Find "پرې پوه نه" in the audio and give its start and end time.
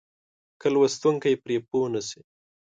1.43-2.01